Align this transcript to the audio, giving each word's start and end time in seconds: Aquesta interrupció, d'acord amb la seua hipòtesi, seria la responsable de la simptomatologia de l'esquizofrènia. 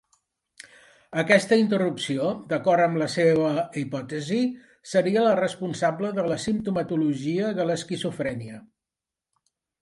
Aquesta 1.23 1.57
interrupció, 1.63 2.29
d'acord 2.53 2.85
amb 2.85 2.97
la 3.01 3.09
seua 3.15 3.51
hipòtesi, 3.81 4.39
seria 4.95 5.27
la 5.27 5.35
responsable 5.41 6.11
de 6.21 6.25
la 6.33 6.39
simptomatologia 6.47 7.53
de 7.61 7.69
l'esquizofrènia. 7.71 8.59